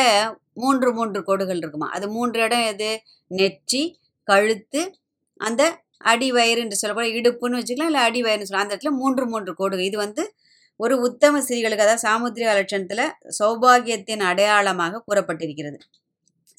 மூன்று 0.54 0.88
மூன்று 0.92 1.20
கோடுகள் 1.22 1.60
இருக்குமா. 1.62 1.88
அது 1.96 2.06
மூன்று 2.08 2.40
இடம் 2.42 2.66
எது? 2.72 2.90
நெற்றி 3.30 3.82
கழுத்து 4.28 4.82
அந்த 5.40 5.62
அடிவயிறு 6.04 6.60
என்று 6.64 6.78
சொல்லக்கூடிய 6.80 7.18
இடுப்புன்னு 7.20 7.58
வச்சுக்கலாம் 7.60 7.90
இல்லை 7.90 8.02
அடிவயிறுன்னு 8.08 8.48
சொல்லலாம். 8.48 8.66
அந்த 8.66 8.76
இடத்துல 8.76 8.92
மூன்று 9.02 9.24
மூன்று 9.26 9.52
கோடுகள். 9.54 9.88
இது 9.90 9.98
வந்து 10.06 10.22
ஒரு 10.80 10.94
உத்தம 10.98 11.40
ஸ்திரீகளுக்கு 11.40 11.86
அதாவது 11.86 12.04
சாமுத்திரிகா 12.06 12.52
லட்சணத்தில் 12.60 13.04
சௌபாகியத்தின் 13.38 14.24
அடையாளமாக 14.30 15.02
கூறப்பட்டிருக்கிறது. 15.08 15.78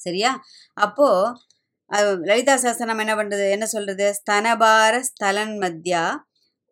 சரியா? 0.00 0.30
அப்போது 0.76 2.22
லலிதா 2.28 2.54
சாஸ்திரம் 2.56 3.02
என்ன 3.04 3.14
பண்ணுறது 3.14 3.44
என்ன 3.56 3.66
சொல்கிறது 3.66 4.06
ஸ்தனபார 4.20 4.94
ஸ்தலன் 5.10 5.56
மத்யா 5.62 6.04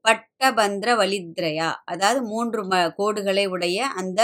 பட்டபந்திர 0.05 0.91
வலித்ரயா 1.01 1.71
அதாவது 1.85 2.21
மூன்று 2.23 2.63
ம 2.65 2.81
கோடுகளை 2.99 3.45
உடைய 3.55 3.79
அந்த 4.01 4.21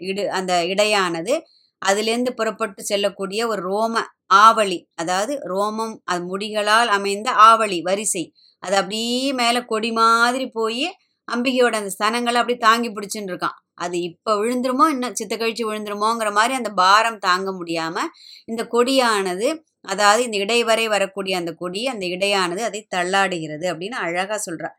இடு 0.00 0.24
அந்த 0.38 0.52
இடையானது. 0.64 1.34
அதிலிருந்து 1.82 2.30
புறப்பட்டு 2.34 2.80
செல்லக்கூடிய 2.82 3.40
ஒரு 3.48 3.62
ரோம 3.70 4.02
ஆவளி. 4.44 4.78
அதாவது 4.94 5.34
ரோமம் 5.52 5.94
அது 6.04 6.22
முடிகளால் 6.24 6.90
அமைந்த 6.96 7.28
ஆவளி 7.48 7.78
வரிசை. 7.80 8.24
அது 8.62 8.74
அப்படியே 8.76 9.22
மேலே 9.32 9.60
கொடி 9.64 9.90
மாதிரி 9.92 10.46
போய் 10.50 10.84
அம்பிகையோட 11.28 11.74
அந்த 11.80 11.92
ஸ்தனங்களை 11.96 12.38
அப்படியே 12.40 12.60
தாங்கி 12.60 12.88
பிடிச்சின்னு 12.90 13.30
இருக்கான். 13.32 13.56
அது 13.74 13.96
இப்போ 14.02 14.30
விழுந்துருமோ 14.40 14.86
இன்னும் 14.88 15.14
சித்த 15.14 15.34
கழிச்சு 15.36 15.64
விழுந்துருமோங்கிற 15.68 16.30
மாதிரி 16.32 16.54
அந்த 16.54 16.70
பாரம் 16.80 17.18
தாங்க 17.18 17.50
முடியாமல் 17.52 18.10
இந்த 18.44 18.62
கொடியானது 18.72 19.48
அதாவது 19.88 20.20
இந்த 20.24 20.36
இடைவரை 20.36 20.86
வரக்கூடிய 20.88 21.34
அந்த 21.36 21.52
கொடி 21.54 21.82
அந்த 21.86 22.04
இடையானது 22.06 22.62
அதை 22.64 22.80
தள்ளாடுகிறது 22.94 23.66
அப்படின்னு 23.72 23.96
அழகாக 23.98 24.38
சொல்கிறார் 24.38 24.76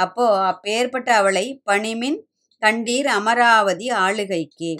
அப்போ 0.00 0.24
அப்பேற்பட்ட 0.46 1.08
அவளை 1.14 1.46
பணிமின் 1.70 2.18
கண்டீர் 2.62 3.08
அமராவதி 3.10 3.86
ஆளுகைக்கு. 3.98 4.70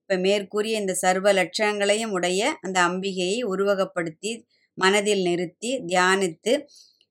இப்ப 0.00 0.16
மேற்கூறிய 0.18 0.80
இந்த 0.80 0.94
சர்வ 0.94 1.32
லட்சணங்களையும் 1.32 2.14
உடைய 2.16 2.40
அந்த 2.60 2.78
அம்பிகையை 2.88 3.38
உருவகப்படுத்தி 3.44 4.32
மனதில் 4.78 5.22
நிறுத்தி 5.22 5.70
தியானித்து 5.86 6.52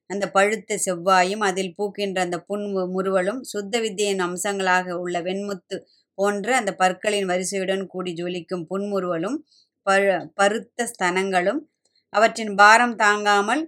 அந்த 0.09 0.25
பழுத்த 0.31 0.77
செவ்வாயும் 0.85 1.43
அதில் 1.43 1.73
பூக்கின்ற 1.77 2.19
அந்த 2.19 2.37
புன் 2.41 2.65
முறுவலும் 2.91 3.41
சுத்த 3.43 3.79
வித்தியின் 3.79 4.23
அம்சங்களாக 4.27 4.95
உள்ள 4.99 5.17
வெண்முத்து 5.21 5.77
போன்ற 6.17 6.47
அந்த 6.55 6.71
பற்களின் 6.73 7.27
வரிசையுடன் 7.29 7.83
கூடி 7.87 8.11
ஜொலிக்கும் 8.13 8.63
புன்முறுவலும் 8.69 9.37
பழு 9.87 10.15
பருத்த 10.33 10.87
ஸ்தனங்களும் 10.91 11.61
அவற்றின் 12.13 12.53
பாரம் 12.55 12.95
தாங்காமல் 12.95 13.61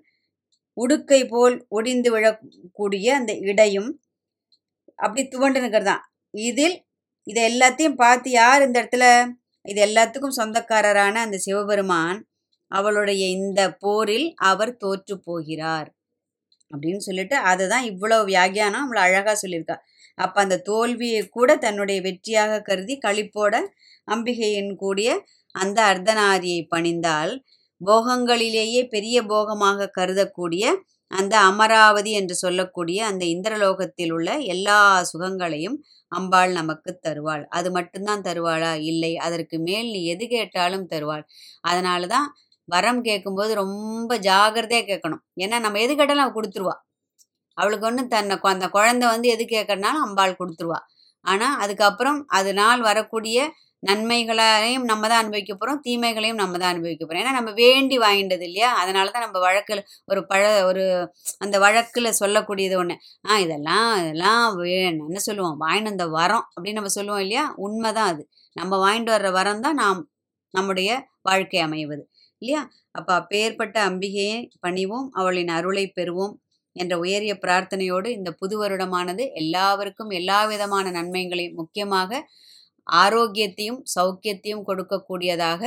உடுக்கை 0.77 1.21
போல் 1.25 1.55
ஒடிந்து 1.69 2.09
விழக்கூடிய 2.15 3.07
அந்த 3.11 3.33
இடையும் 3.43 3.89
அப்படி 4.99 5.23
துவண்டு 5.27 5.59
நிற்கிறதான் 5.61 6.03
இதில் 6.33 6.77
இதை 7.27 7.41
எல்லாத்தையும் 7.51 7.95
பார்த்து 7.95 8.29
யார் 8.31 8.61
இந்த 8.61 8.77
இடத்துல 8.81 9.05
இது 9.65 9.79
எல்லாத்துக்கும் 9.85 10.37
சொந்தக்காரரான 10.37 11.21
அந்த 11.21 11.37
சிவபெருமான் 11.37 12.19
அவளுடைய 12.71 13.23
இந்த 13.29 13.61
போரில் 13.79 14.27
அவர் 14.41 14.77
தோற்று 14.77 15.15
போகிறார் 15.19 15.89
அப்படின்னு 16.71 17.01
சொல்லிட்டு 17.01 17.35
அதை 17.41 17.65
தான் 17.67 17.85
இவ்வளோ 17.85 18.17
வியாகியானம் 18.25 18.83
அவ்வளோ 18.83 19.01
அழகாக 19.01 19.35
சொல்லியிருக்கா. 19.41 19.77
அப்போ 20.17 20.37
அந்த 20.41 20.57
தோல்வியை 20.61 21.21
கூட 21.27 21.49
தன்னுடைய 21.55 21.99
வெற்றியாக 22.01 22.61
கருதி 22.61 22.95
களிப்போட 23.05 23.53
அம்பிகையின் 24.07 24.73
கூடிய 24.75 25.09
அந்த 25.55 25.79
அர்த்தநாரியை 25.83 26.61
பணிந்தால் 26.71 27.33
போகங்களிலேயே 27.85 28.87
பெரிய 28.87 29.23
போகமாக 29.23 29.91
கருதக்கூடிய 29.97 30.75
அந்த 31.07 31.39
அமராவதி 31.39 32.11
என்று 32.11 32.35
சொல்லக்கூடிய 32.35 33.05
அந்த 33.05 33.25
இந்திரலோகத்தில் 33.25 34.11
உள்ள 34.11 34.37
எல்லா 34.37 35.03
சுகங்களையும் 35.03 35.83
அம்பாள் 36.07 36.51
நமக்கு 36.51 36.99
தருவாள். 36.99 37.47
அது 37.47 37.71
மட்டும்தான் 37.71 38.21
தருவாளா? 38.21 38.81
இல்லை. 38.81 39.17
அதற்கு 39.17 39.59
மேல் 39.59 39.91
நீ 39.91 40.05
எது 40.05 40.27
கேட்டாலும் 40.27 40.85
தருவாள். 40.85 41.27
அதனால 41.61 42.07
தான் 42.07 42.35
வரம் 42.65 43.01
கேட்கும்போது 43.01 43.55
ரொம்ப 43.55 44.17
ஜாகிரதையாக 44.17 44.85
கேட்கணும். 44.85 45.19
ஏன்னா 45.39 45.59
நம்ம 45.59 45.79
எது 45.79 45.95
கேட்டாலும் 45.95 46.23
அவள் 46.23 46.43
கொடுத்துருவா. 46.43 46.73
அவளுக்கு 47.53 47.87
ஒன்று 47.87 48.07
தன்னை 48.07 48.35
கொ- 48.35 48.39
அந்த 48.39 48.69
குழந்தை 48.69 49.09
வந்து 49.09 49.27
எது 49.27 49.43
கேட்கறனாலும் 49.43 50.01
அம்பாள் 50.03 50.37
கொடுத்துருவா. 50.39 50.79
ஆனால் 51.21 51.59
அதுக்கப்புறம் 51.59 52.27
அதனால் 52.27 52.81
வரக்கூடிய 52.81 53.53
நன்மைகளையும் 53.83 54.85
நம்ம 54.89 55.03
தான் 55.07 55.21
அனுபவிக்க 55.23 55.53
போகிறோம் 55.53 55.79
தீமைகளையும் 55.85 56.41
நம்ம 56.41 56.57
தான் 56.57 56.71
அனுபவிக்க 56.73 57.03
போகிறோம் 57.03 57.21
ஏன்னா 57.23 57.33
நம்ம 57.37 57.51
வேண்டி 57.61 57.95
வாங்கிட்டது 58.03 58.45
இல்லையா? 58.49 58.69
அதனால 58.81 59.11
தான் 59.15 59.25
நம்ம 59.25 59.39
வழக்கில் 59.45 59.81
ஒரு 60.07 60.21
பழ 60.31 60.41
ஒரு 60.69 60.83
அந்த 61.45 61.55
வழக்கில் 61.65 62.17
சொல்லக்கூடியது 62.21 62.75
ஒன்று 62.81 62.95
ஆ 63.29 63.39
இதெல்லாம் 63.45 63.89
இதெல்லாம் 64.01 64.45
என்ன 64.91 65.23
சொல்லுவோம்? 65.27 65.57
வாங்கிட்டு 65.63 65.91
வந்த 65.91 66.07
வரம் 66.19 66.45
அப்படின்னு 66.55 66.79
நம்ம 66.79 66.93
சொல்லுவோம் 66.99 67.23
இல்லையா? 67.25 67.45
உண்மை 67.57 67.91
தான் 67.99 68.09
அது. 68.13 68.23
நம்ம 68.55 68.73
வாங்கிட்டு 68.85 69.13
வர்ற 69.15 69.31
வரம் 69.31 69.63
தான் 69.67 69.79
நாம் 69.83 70.01
நம்முடைய 70.53 70.89
வாழ்க்கை 71.21 71.59
அமைவது. 71.67 72.03
இல்லையா? 72.41 72.61
அப்போ 72.95 73.11
அப்பேற்பட்ட 73.19 73.77
அம்பிகையை 73.89 74.37
பணிவோம் 74.65 75.09
அவளின் 75.19 75.51
அருளை 75.57 75.85
பெறுவோம் 75.97 76.33
என்ற 76.75 76.93
உயரிய 77.03 77.33
பிரார்த்தனையோடு 77.43 78.09
இந்த 78.17 78.29
புது 78.31 78.55
வருடமானது 78.61 79.23
எல்லாருக்கும் 79.41 80.11
எல்லா 80.19 80.39
விதமான 80.45 80.91
நன்மைகளையும் 80.91 81.57
முக்கியமாக 81.59 82.11
ஆரோக்கியத்தையும் 82.87 83.81
சௌக்கியத்தையும் 83.95 84.65
கொடுக்கக்கூடியதாக 84.67 85.61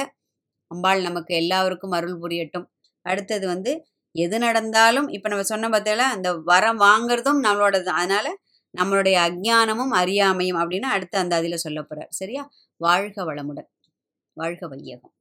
அம்பாள் 0.71 1.03
நமக்கு 1.03 1.35
எல்லாருக்கும் 1.35 1.91
அருள் 1.91 2.19
புரியட்டும். 2.19 2.67
அடுத்தது 3.07 3.47
வந்து 3.47 3.73
எது 4.15 4.39
நடந்தாலும் 4.39 5.09
இப்போ 5.09 5.29
நம்ம 5.29 5.45
சொன்ன 5.45 5.69
பார்த்தீங்களா 5.69 6.09
அந்த 6.17 6.29
வரம் 6.45 6.81
வாங்குறதும் 6.81 7.41
நம்மளோடது. 7.47 7.91
அதனால 8.01 8.27
நம்மளுடைய 8.75 9.17
அஜ்ஞானமும் 9.29 9.95
அறியாமையும் 10.03 10.61
அப்படின்னு 10.63 10.89
அடுத்து 10.97 11.19
அந்த 11.19 11.37
அதில் 11.37 11.57
சொல்ல 11.57 11.83
போகிறார் 11.83 12.13
சரியா? 12.13 12.45
வாழ்க 12.81 13.25
வளமுடன். 13.25 13.69
வாழ்க 14.37 14.69
வையகம். 14.69 15.14